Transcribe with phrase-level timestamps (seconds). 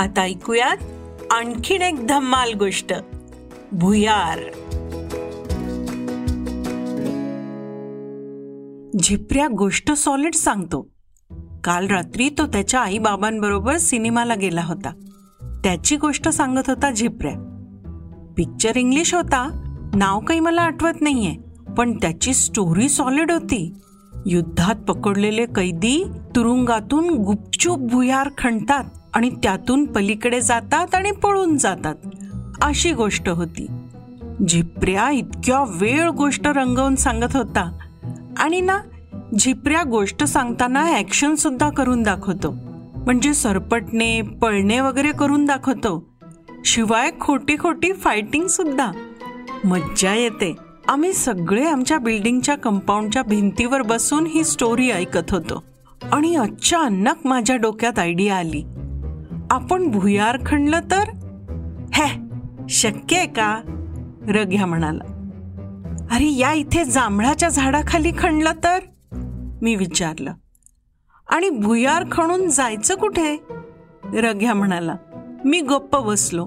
[0.00, 0.76] आता ऐकूयात
[1.30, 2.92] आणखीन एक धम्माल गोष्ट.
[3.72, 4.38] भुयार.
[9.02, 10.88] झिपऱ्या गोष्ट सॉलिड सांगतो.
[11.64, 14.92] काल रात्री तो त्याच्या आई बाबांबरोबर सिनेमाला गेला होता.
[15.64, 17.34] त्याची गोष्ट सांगत होता झिपऱ्या
[18.36, 19.62] पिक्चर इंग्लिश होता.
[19.94, 21.34] नाव काही मला आठवत नाहीये
[21.78, 23.74] पण त्याची स्टोरी सॉलिड होती.
[24.26, 26.04] युद्धात पकडलेले कैदी
[26.36, 28.84] तुरुंगातून गुपचूप भुयार खणतात.
[29.14, 31.94] आणि त्यातून पलीकडे जातात आणि पळून जातात.
[32.62, 33.66] अशी गोष्ट होती.
[34.48, 37.78] झिपऱ्या इतक्या वेळ गोष्ट रंगवून सांगत होता.
[38.38, 38.78] आणि ना
[39.38, 42.50] झिपऱ्या गोष्ट सांगताना ॲक्शन सुद्धा करून दाखवतो.
[42.96, 46.08] म्हणजे सरपटणे पळणे वगैरे करून दाखवतो.
[46.64, 48.92] शिवाय खोटी खोटी फायटिंग सुद्धा.
[49.64, 50.56] मज्जा येते.
[50.88, 55.64] आम्ही सगळे आमच्या बिल्डिंगच्या कंपाऊंडच्या भिंतीवर बसून ही स्टोरी ऐकत होतो.
[56.12, 58.62] आणि अचानक माझ्या डोक्यात आयडिया आली.
[59.50, 61.04] आपण भुयार खणलं तर?
[61.94, 62.20] हे
[62.68, 63.60] शक्य आहे का?
[64.28, 65.04] रग्या म्हणाला.
[66.10, 68.78] अरे या इथे जांभळाच्या झाडाखाली खणलं तर?
[69.62, 70.32] मी विचारलं.
[71.28, 73.36] आणि भुयार खणून जायचं कुठे?
[74.14, 74.94] रग्या म्हणाला.
[75.44, 76.46] मी गप्प बसलो.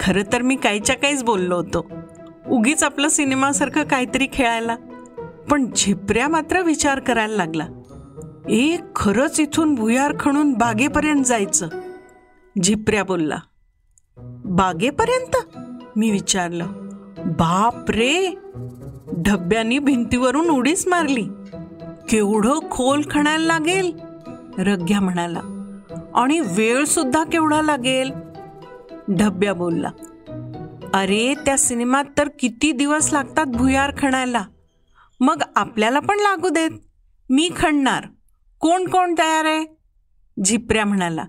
[0.00, 1.86] खरं तर मी काहीच्या काहीच बोललो होतो.
[2.48, 4.76] उगीच आपलं सिनेमासारखं काहीतरी खेळायला.
[5.50, 7.66] पण झिपऱ्या मात्र विचार करायला लागला.
[8.48, 11.68] ए खरंच इथून भुयार खणून बागेपर्यंत जायचं.
[12.62, 13.38] झिपऱ्या बोलला.
[14.44, 15.58] बागेपर्यंत?
[15.96, 16.66] मी विचारलं.
[17.18, 18.38] बाप रे
[19.26, 21.22] ढब्यानी भिंतीवरून उडीच मारली.
[22.10, 23.98] केवढं खोल खणायला लागेल?
[24.58, 25.40] रग्या म्हणाला.
[26.14, 28.12] आणि वेळ सुद्धा केवढा लागेल?
[29.16, 29.90] ढब्या बोलला.
[30.94, 34.44] अरे त्या सिनेमात तर किती दिवस लागतात भुयार खणायला?
[35.20, 36.70] मग आपल्याला पण लागू देत.
[37.30, 38.04] मी खणणार.
[38.60, 39.64] कोण कोण तयार आहे?
[40.44, 41.24] झिपऱ्या म्हणाला.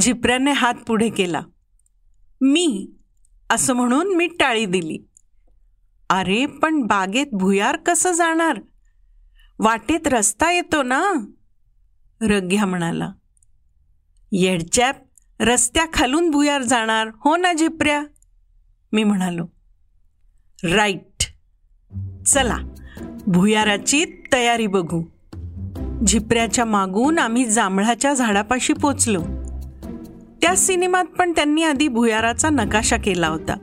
[0.00, 1.42] झिपऱ्याने हात पुढे केला.
[2.40, 2.90] मी
[3.50, 4.98] असं म्हणून मी टाळी दिली.
[6.10, 8.60] अरे पण बागेत भुयार कसं जाणार?
[9.58, 11.12] वाटेत रस्ता येतो ना?
[12.20, 13.12] रग्या म्हणाला.
[14.32, 14.96] येडच्याप
[15.40, 18.04] रस्त्या खालून भुयार जाणार हो ना झिपऱ्या
[18.92, 19.46] मी म्हणालो.
[20.64, 21.24] राईट.
[22.26, 22.58] चला
[23.26, 25.02] भुयाराची तयारी बघू.
[26.06, 29.41] झिपऱ्याच्या मागून आम्ही जांभळाच्या झाडापाशी पोचलो.
[30.42, 33.54] त्या सिनेमात पण त्यांनी आधी भुयाराचा नकाशा केला होता.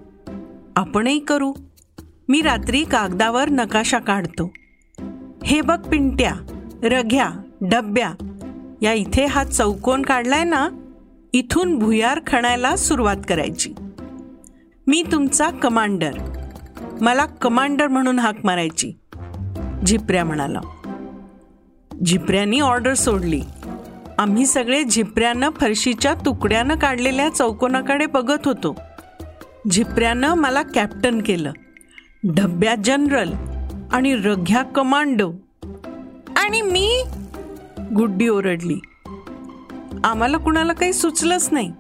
[0.76, 1.54] आपणही करू.
[2.30, 4.54] मी रात्री कागदावर नकाशा काढतो.
[5.44, 6.34] हे बघ पिंट्या
[6.84, 7.30] रघ्या
[7.62, 8.14] डब्या.
[8.82, 10.70] या इथे हा चौकोन काढलाय ना
[11.34, 13.74] इथून भुयार खणायला सुरुवात करायची.
[14.88, 16.12] मी तुमचा कमांडर.
[17.02, 18.94] मला कमांडर म्हणून हाक मारायची.
[19.86, 20.60] झिपऱ्या म्हणाला.
[22.06, 23.42] झिपऱ्यांनी ऑर्डर सोडली.
[24.20, 28.76] आम्ही सगळे झिपऱ्यानं फरशीच्या तुकड्यानं काढलेल्या चौकोनाकडे बघत होतो.
[29.72, 31.52] झिपऱ्यानं मला कॅप्टन केलं.
[32.24, 33.34] डब्या जनरल
[33.92, 35.34] आणि रघ्या कमांडो.
[36.38, 37.04] आणि मी
[37.96, 38.80] गुड्डी ओरडली.
[40.04, 41.72] आम्हाला कुणाला काही सुचलंच नाही.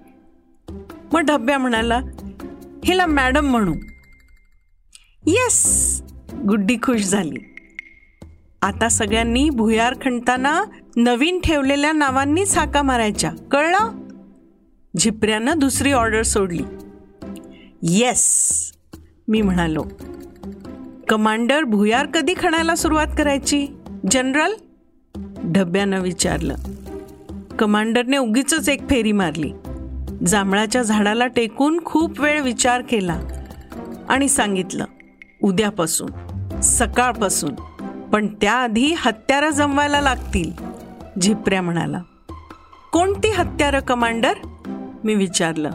[1.13, 2.01] मग डब्या म्हणाला
[2.85, 3.73] हिला मॅडम म्हणू.
[5.27, 6.01] येस.
[6.47, 7.55] गुड्डी खुश झाली.
[8.61, 10.63] आता सगळ्यांनी भुयार खणताना
[10.99, 13.31] नवीन ठेवलेल्या नावांनीच हाका मारायच्या.
[13.51, 13.89] कळलं?
[14.97, 16.63] झिपऱ्यानं दुसरी ऑर्डर सोडली.
[17.83, 18.51] येस
[19.27, 19.83] मी म्हणालो.
[21.09, 23.67] कमांडर भुयार कधी खणायला सुरुवात करायची?
[24.11, 24.53] जनरल?
[25.43, 26.55] डब्यानं विचारलं.
[27.59, 29.51] कमांडरने उगीच एक फेरी मारली.
[30.27, 33.19] जांभळाच्या झाडाला टेकून खूप वेळ विचार केला
[34.09, 34.85] आणि सांगितलं
[35.43, 36.09] उद्यापासून
[36.61, 37.55] सकाळपासून
[38.13, 40.68] पण त्याआधी हत्यारं जमवायला लागतील.
[41.21, 42.01] झिपऱ्या म्हणाला
[42.93, 44.33] कोणती हत्यारं कमांडर?
[45.03, 45.71] मी विचारलं.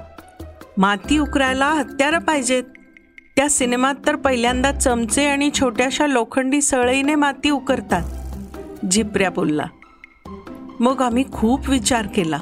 [0.78, 2.65] माती उकरायला हत्यारं पाहिजेत.
[3.37, 8.03] त्या सिनेमात तर पहिल्यांदा चमचे आणि छोट्याशा लोखंडी सळईने माती उकरतात
[8.87, 9.65] झिपऱ्या बोलला.
[10.81, 12.39] मग आम्ही खूप विचार केला.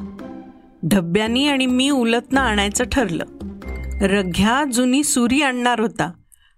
[0.85, 3.25] ढब्यानी आणि मी उलतनं आणायचं ठरलं.
[4.01, 6.13] रघ्या जुनी सुरी आणणार होता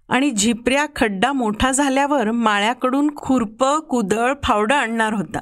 [0.09, 5.39] आणि झिपऱ्या खड्डा मोठा झाल्यावर माळ्याकडून खुरपं कुदळ फावडं आणणार होता.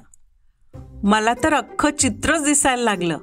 [1.03, 3.17] मला तर अख्खं चित्रच दिसायला लागलं.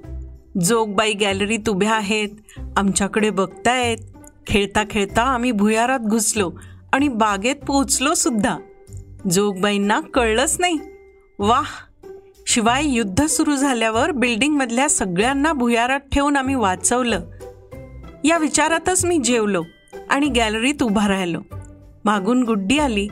[0.61, 2.29] जोगबाई गॅलरीत उभ्या आहेत
[2.77, 3.99] आमच्याकडे बघतायत.
[4.47, 6.53] खेळता खेळता आम्ही भुयारात घुसलो
[6.93, 8.59] आणि बागेत पोचलो सुद्धा.
[9.31, 10.79] जोगबाईंना कळलंच नाही.
[11.39, 11.67] वाह!
[12.47, 17.21] शिवाय युद्ध सुरू झाल्यावर बिल्डिंगमधल्या सगळ्यांना भुयारात ठेवून आम्ही वाचवलं.
[18.25, 19.63] या विचारातच मी जेवलो
[20.11, 21.41] आणि गॅलरीत उभा राहिलो.
[22.05, 23.09] मागून गुड्डी आली.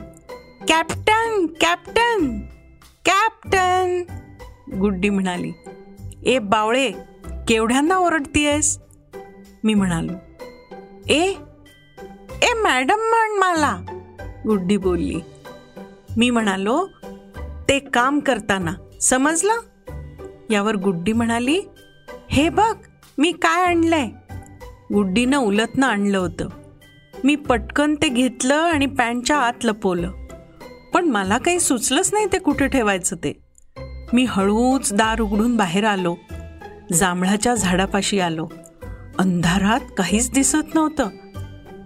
[0.67, 1.47] कॅप्टन!
[1.61, 2.39] कॅप्टन!
[3.05, 4.03] कॅप्टन!
[4.77, 5.51] गुड्डी म्हणाली
[6.25, 6.91] ए बावळे
[7.47, 8.79] केवढ्यांना ओरडतीयस?
[9.63, 10.13] मी म्हणालो
[11.09, 11.33] ए
[12.41, 13.77] ए मॅडम म्हण मला.
[14.47, 15.19] गुड्डी बोलली
[16.17, 16.85] मी म्हणालो
[17.69, 19.53] ते काम करताना समजलं?
[20.49, 21.61] यावर गुड्डी म्हणाली
[22.31, 22.75] हे बघ
[23.17, 24.07] मी काय आणलंय?
[24.93, 26.47] गुड्डीनं उलतनं आणलं होतं.
[27.23, 30.11] मी पटकन ते घेतलं आणि पॅन्टच्या आत लपवलं.
[30.93, 33.48] पण मला काही सुचलंच नाही ते कुठे ठेवायचं ते.
[34.13, 36.15] मी हळूच दार उघडून बाहेर आलो.
[36.93, 38.47] जांभळाच्या झाडापाशी आलो.
[39.19, 41.09] अंधारात काहीच दिसत नव्हतं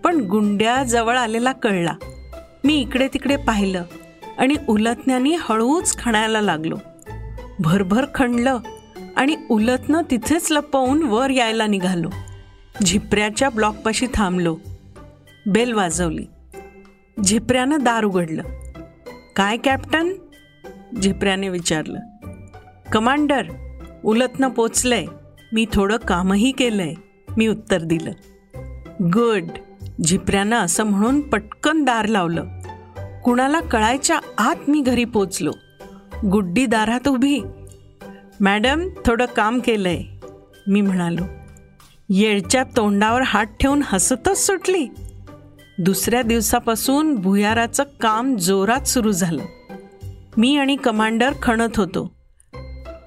[0.03, 1.93] पण गुंड्या जवळ आलेला कळला.
[2.63, 3.83] मी इकडे तिकडे पाहिलं
[4.37, 6.75] आणि उलतण्याने हळूच खणायला लागलो.
[7.59, 8.59] भरभर खणलं
[9.15, 12.09] आणि उलतनं तिथेच लपवून वर यायला निघालो.
[12.85, 14.57] झिपऱ्याच्या ब्लॉकपाशी थांबलो.
[15.45, 16.25] बेल वाजवली.
[17.23, 18.43] झिपऱ्यानं दार उघडलं.
[19.35, 20.13] काय कॅप्टन?
[21.01, 21.99] झिपऱ्याने विचारलं.
[22.93, 23.41] कमांडर
[24.03, 25.05] उलतनं पोचलंय.
[25.53, 26.93] मी थोडं कामही केलंय.
[27.37, 28.11] मी उत्तर दिलं.
[28.99, 29.43] गुड.
[30.03, 32.45] झिपऱ्यानं असं म्हणून पटकन दार लावलं.
[33.23, 35.51] कुणाला कळायच्या आत मी घरी पोचलो.
[36.31, 37.39] गुड्डी दारात उभी.
[38.39, 40.03] मॅडम थोडं काम केलंय.
[40.67, 41.23] मी म्हणालो.
[42.09, 44.87] येळच्या तोंडावर हात ठेवून हसतच सुटली.
[45.79, 49.43] दुसऱ्या दिवसापासून भुयाराचं काम जोरात सुरू झालं.
[50.37, 52.22] मी आणि कमांडर खणत होतो.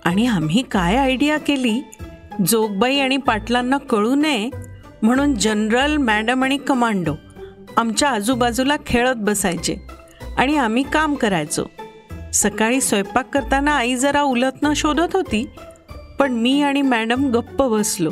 [0.07, 1.81] आणि आम्ही काय आयडिया केली?
[2.47, 4.51] जोगबाई आणि पाटलांना कळू नये
[5.03, 7.15] म्हणून जनरल मॅडम आणि कमांडो
[7.77, 9.77] आमच्या आजूबाजूला खेळत बसायचे
[10.39, 11.65] आणि आम्ही काम करायचो.
[12.35, 15.51] सकाळी स्वयंपाक करताना आई जरा उलतनं शोधत होती
[16.19, 18.11] पण मी आणि मॅडम गप्प बसलो.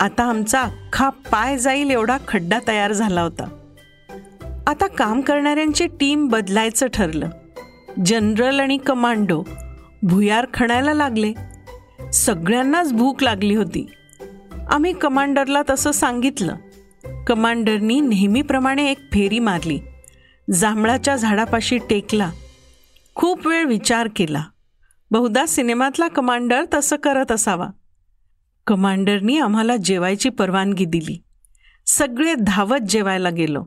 [0.00, 3.48] आता आमचा अख्खा पाय जाईल एवढा खड्डा तयार झाला होता.
[4.66, 7.28] आता काम करणाऱ्यांची टीम बदलायचं ठरलं.
[8.04, 9.44] जनरल आणि कमांडो
[10.02, 11.32] भुयार खणायला लागले.
[12.12, 13.86] सगळ्यांनाच भूक लागली होती.
[14.68, 16.54] आम्ही कमांडरला तसं सांगितलं.
[17.26, 19.80] कमांडरनी नेहमीप्रमाणे एक फेरी मारली.
[20.52, 22.30] जांभळाच्या झाडापाशी टेकला.
[23.14, 24.44] खूप वेळ विचार केला.
[25.10, 27.68] बहुधा सिनेमातला कमांडर तसं करत असावा.
[28.66, 31.22] कमांडरनी आम्हाला जेवायची परवानगी दिली.
[31.86, 33.64] सगळे धावत जेवायला गेलो.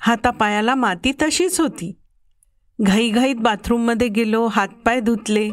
[0.00, 1.98] हातापायाला माती तशीच होती.
[2.82, 5.48] घाईघाईत बाथरूममध्ये गेलो हातपाय धुतले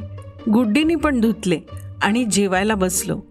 [0.54, 1.60] गुड्डीनी पण धुतले
[2.04, 3.22] आणि जेवायला बसलो.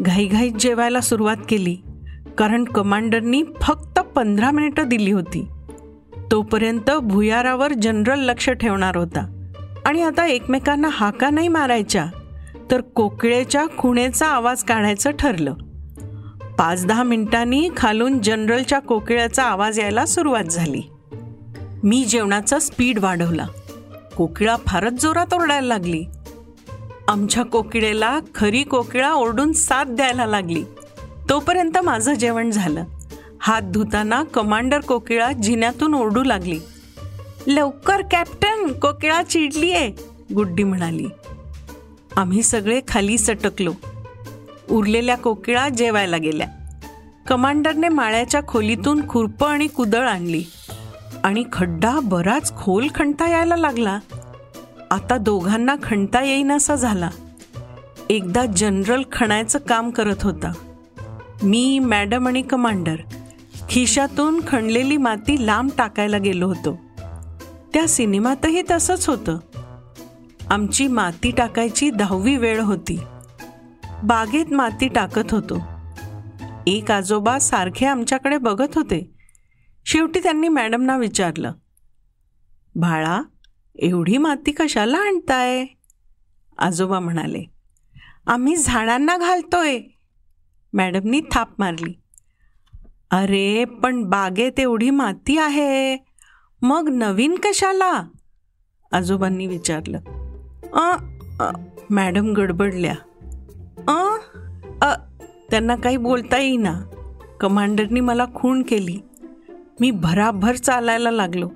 [0.00, 1.76] घाईघाईत जेवायला सुरुवात केली
[2.38, 5.48] कारण कमांडरनी फक्त पंधरा मिनिटं दिली होती.
[6.30, 9.50] तोपर्यंत भुयारावर जनरल लक्ष ठेवणार होता.
[9.86, 12.06] आणि आता एकमेकांना हाका नाही मारायच्या
[12.70, 15.54] तर कोकिळेच्या खुणेचा आवाज काढायचं ठरलं.
[16.58, 20.82] पाच दहा मिनिटांनी खालून जनरलच्या कोकिळ्याचा आवाज यायला सुरुवात झाली.
[21.86, 23.46] मी जेवणाचा स्पीड वाढवला.
[24.16, 26.04] कोकिळा फारच जोरात ओरडायला लागली.
[27.08, 30.64] आमच्या कोकिळेला खरी कोकिळा ओरडून साथ द्यायला लागली.
[31.30, 32.84] तोपर्यंत माझं जेवण झालं.
[33.40, 36.58] हात धुताना कमांडर कोकिळा जिन्यातून ओरडू लागली.
[37.46, 38.72] लवकर कॅप्टन!
[38.72, 39.92] कोकिळा चिडली आहे
[40.34, 41.08] गुड्डी म्हणाली.
[42.16, 43.72] आम्ही सगळे खाली सटकलो.
[44.70, 46.48] उरलेल्या कोकिळा जेवायला गेल्या.
[47.28, 50.44] कमांडरने माळ्याच्या खोलीतून खुरपं आणि कुदळ आणली.
[51.24, 53.98] आणि खड्डा बराच खोल खणता यायला लागला.
[54.90, 57.10] आता दोघांना खणता येईनासा झाला.
[58.10, 60.52] एकदा जनरल खणायचं काम करत होता.
[61.42, 62.96] मी मॅडम आणि कमांडर
[63.70, 66.78] खिशातून खणलेली माती लांब टाकायला गेलो होतो.
[67.74, 69.38] त्या सिनेमातही तसंच होतं.
[70.50, 73.00] आमची माती टाकायची दहावी वेळ होती.
[74.02, 75.60] बागेत माती टाकत होतो.
[76.66, 79.15] एक आजोबा सारखे आमच्याकडे बघत होते.
[79.86, 81.52] शेवटी त्यांनी मॅडमना विचारलं
[82.74, 83.20] भाळा
[83.78, 85.64] एवढी माती कशाला आणताय?
[86.58, 87.44] आजोबा म्हणाले
[88.26, 89.78] आम्ही झाडांना घालतोय.
[90.72, 91.92] मॅडमनी थाप मारली
[93.10, 95.96] अरे पण बागेत एवढी माती आहे
[96.62, 97.92] मग नवीन कशाला?
[98.92, 99.98] आजोबांनी विचारलं
[100.72, 100.90] अ
[101.40, 101.50] अ,
[101.90, 102.94] मॅडम गडबडल्या
[103.88, 103.96] अ
[104.82, 104.92] अ
[105.50, 106.72] त्यांना काही बोलता येईना.
[107.40, 108.98] कमांडरनी मला खूण केली
[109.80, 111.50] मी भराभर चालायला लागलो.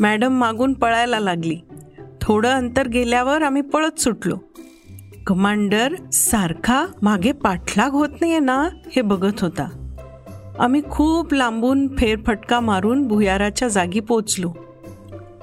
[0.00, 1.56] मॅडम मागून पळायला लागली.
[2.20, 4.38] थोडं अंतर गेल्यावर आम्ही पळत सुटलो.
[5.26, 9.94] कमांडर सारखा मागे पाठलाग होत नाही ना हे बघत होता.
[10.58, 14.52] आम्ही खूप लांबून फेरफटका मारून भुयाराच्या जागी पोचलो.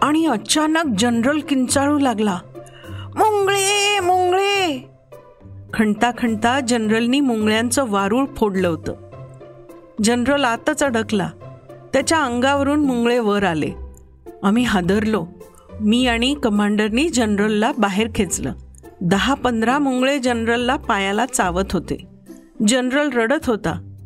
[0.01, 2.39] आणि अचानक जनरल किंचाळू लागला.
[3.15, 4.89] मुंगळे मुंगळे!
[5.73, 8.95] खणता खणता जनरलनी मुंगळ्यांचं वारूळ फोडलं होतं.
[10.03, 11.29] जनरल आताच अडकला.
[11.95, 13.71] त्याच्या अंगावरून मुंगळे वर आले.
[14.43, 15.27] आम्ही हादरलो.
[15.81, 18.53] मी आणि कमांडरनी जनरलला बाहेर खेचलं.
[19.01, 22.07] दहा पंधरा मुंगळे जनरलला पायाला चावत होते.
[22.67, 23.97] जनरल रडत होता.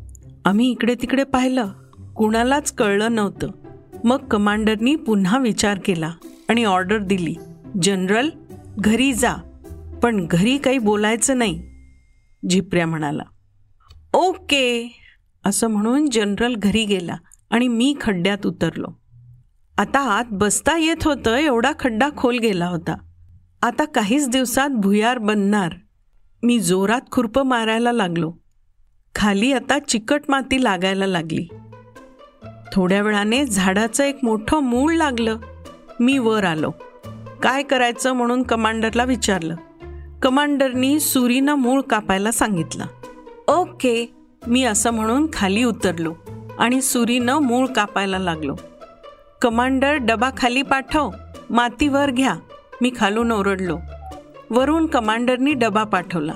[0.44, 1.66] आम्ही इकडे तिकडे पाहिलं.
[2.16, 3.48] कुणालाच कळलं नव्हतं.
[4.04, 6.12] मग कमांडरनी पुन्हा विचार केला
[6.48, 7.34] आणि ऑर्डर दिली.
[7.82, 8.28] जनरल
[8.78, 9.34] घरी जा.
[10.02, 11.62] पण घरी काही बोलायचं नाही.
[12.50, 13.22] झिपऱ्या म्हणाला.
[14.12, 14.96] ओके
[15.44, 17.16] असं म्हणून जनरल घरी गेला.
[17.50, 18.86] आणि मी खड्ड्यात उतरलो.
[19.78, 22.94] आता आत बसता येत होतं एवढा खड्डा खोल गेला होता.
[23.62, 25.72] आता काहीच दिवसात भुयार बनणार.
[26.42, 28.32] मी जोरात खुरपं मारायला लागलो.
[29.14, 31.48] खाली आता चिकट माती लागायला लागली.
[32.72, 35.38] थोड्या वेळाने झाडाचं एक मोठं मूळ लागलं.
[36.00, 36.70] मी वर आलो.
[37.42, 39.56] काय करायचं म्हणून कमांडरला विचारलं.
[40.22, 42.86] कमांडरनी सुरीनं मूळ कापायला सांगितलं.
[43.48, 44.14] ओके
[44.46, 46.14] मी असं म्हणून खाली उतरलो.
[46.60, 48.56] आणि सुरीनं मूळ कापायला लागलो.
[49.42, 51.10] कमांडर डबा खाली पाठव.
[51.50, 52.34] मातीवर घ्या.
[52.80, 53.78] मी खालून ओरडलो.
[54.50, 56.32] वरून कमांडरनी डबा पाठवला.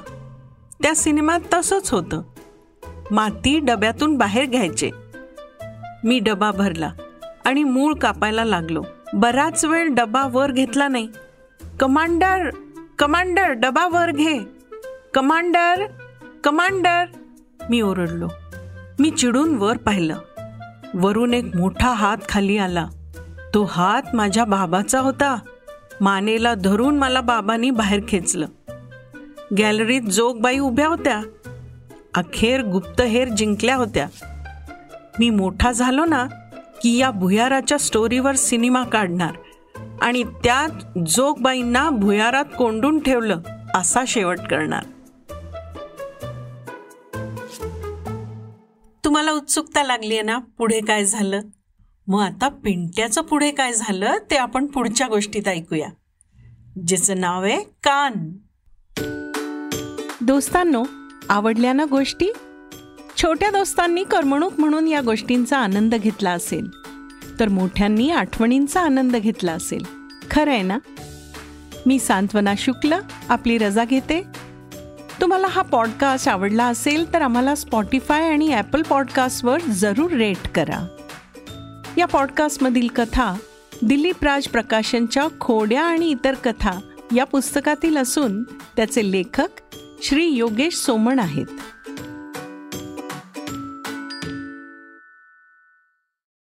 [0.83, 2.23] त्या सिनेमात तसंच होतं.
[3.11, 4.91] माती डब्यातून बाहेर घ्यायचे.
[6.05, 6.93] मी डबा भरला
[7.45, 8.83] आणि मूळ कापायला लागलो.
[9.15, 11.09] बराच वेळ डबा वर घेतला नाही.
[11.81, 12.51] कमांडर
[12.99, 14.39] कमांडर डबा वर घे.
[15.15, 15.87] Commander
[16.45, 17.05] commander.
[17.71, 18.29] मी ओरडलो.
[18.99, 20.19] मी चिडून वर पाहिलं.
[20.95, 22.87] वरून एक मोठा हात खाली आला.
[23.55, 25.39] तो हात माझ्या बाबाचा होता.
[26.01, 28.47] मानेला धरून मला बाबांनी बाहेर खेचलं.
[29.59, 31.23] गॅलरीत जोगबाई उभ्या होत्या.
[32.15, 34.07] अखेर गुप्तहेर जिंकल्या होत्या.
[35.19, 36.27] मी मोठा झालो ना
[36.83, 39.33] की या भुयाराच्या स्टोरीवर सिनेमा काढणार
[40.03, 43.41] आणि त्यात जोगबाईंना भुयारात कोंडून ठेवलं
[43.75, 44.83] असा शेवट करणार.
[49.05, 51.41] तुम्हाला उत्सुकता लागली आहे ना पुढे काय झालं?
[52.07, 55.89] मग आता पिंट्याचं पुढे काय झालं ते आपण पुढच्या गोष्टीत ऐकूया.
[56.87, 58.13] ज्याचं नाव आहे कान.
[60.21, 60.85] दोस्तांनो
[61.29, 62.29] आवडल्या ना गोष्टी?
[63.23, 66.69] छोट्या दोस्तांनी करमणूक म्हणून या गोष्टींचा आनंद घेतला असेल.
[67.41, 69.87] तर मोठ्यांनी आठवणींचा आनंद घेतला असेल.
[70.31, 70.79] खरं आहे ना?
[71.87, 72.95] मी सांत्वना शुक्ल
[73.29, 74.23] आपली रजा घेते.
[75.21, 80.87] तुम्हाला हा पॉडकास्ट आवडला असेल तर आम्हाला स्पॉटीफाय आणि ॲपल पॉडकास्टवर जरूर रेट करा.
[81.97, 83.35] या पॉडकास्टमधील कथा
[83.83, 86.81] दिलीप राज प्रकाशनच्या खोड्या आणि इतर कथा
[87.17, 89.49] या पुस्तकातील असून त्याचे लेखक
[90.03, 91.47] श्री योगेश सोमण आहेत.